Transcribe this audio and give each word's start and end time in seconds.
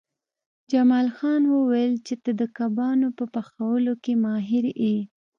جمال 0.71 1.07
خان 1.17 1.41
وویل 1.47 1.93
چې 2.07 2.13
ته 2.23 2.31
د 2.39 2.41
کبابونو 2.57 3.07
په 3.17 3.25
پخولو 3.33 3.93
کې 4.03 4.13
ماهر 4.23 4.65
یې 4.83 4.97